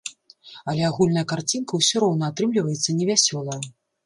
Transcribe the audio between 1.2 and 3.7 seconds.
карцінка ўсё роўна атрымліваецца невясёлая.